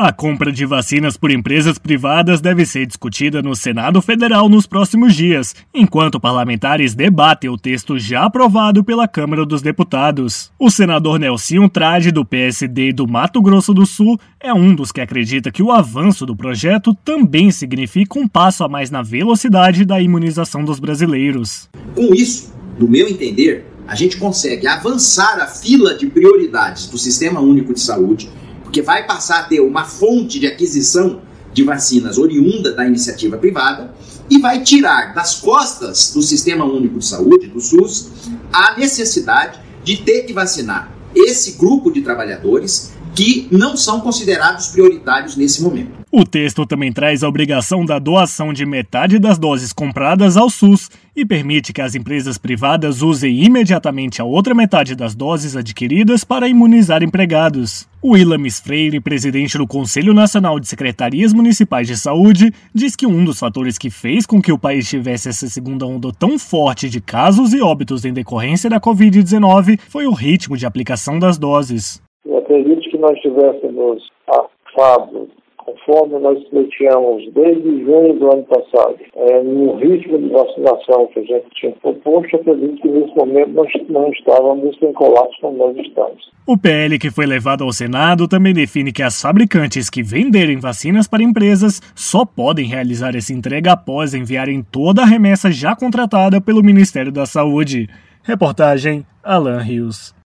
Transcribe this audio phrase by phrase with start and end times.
[0.00, 5.12] A compra de vacinas por empresas privadas deve ser discutida no Senado Federal nos próximos
[5.12, 10.52] dias, enquanto parlamentares debatem o texto já aprovado pela Câmara dos Deputados.
[10.56, 15.00] O senador Nelson Trade, do PSD do Mato Grosso do Sul, é um dos que
[15.00, 20.00] acredita que o avanço do projeto também significa um passo a mais na velocidade da
[20.00, 21.68] imunização dos brasileiros.
[21.96, 27.40] Com isso, no meu entender, a gente consegue avançar a fila de prioridades do Sistema
[27.40, 28.28] Único de Saúde
[28.68, 31.22] porque vai passar a ter uma fonte de aquisição
[31.54, 33.94] de vacinas oriunda da iniciativa privada
[34.28, 38.10] e vai tirar das costas do Sistema Único de Saúde, do SUS,
[38.52, 45.34] a necessidade de ter que vacinar esse grupo de trabalhadores que não são considerados prioritários
[45.34, 45.90] nesse momento.
[46.08, 50.88] O texto também traz a obrigação da doação de metade das doses compradas ao SUS
[51.16, 56.48] e permite que as empresas privadas usem imediatamente a outra metade das doses adquiridas para
[56.48, 57.88] imunizar empregados.
[58.00, 63.24] O Ilamis Freire, presidente do Conselho Nacional de Secretarias Municipais de Saúde, diz que um
[63.24, 67.00] dos fatores que fez com que o país tivesse essa segunda onda tão forte de
[67.00, 72.00] casos e óbitos em decorrência da Covid-19 foi o ritmo de aplicação das doses.
[72.48, 79.76] Acredito que nós tivéssemos afado conforme nós pleiteamos desde junho do ano passado, é, no
[79.76, 84.78] ritmo de vacinação que a gente tinha proposto, acredito que nesse momento nós não estávamos
[84.80, 86.30] em colapso como nós estamos.
[86.46, 91.06] O PL que foi levado ao Senado também define que as fabricantes que venderem vacinas
[91.06, 96.62] para empresas só podem realizar essa entrega após enviarem toda a remessa já contratada pelo
[96.62, 97.88] Ministério da Saúde.
[98.22, 100.16] Reportagem Alan Rios.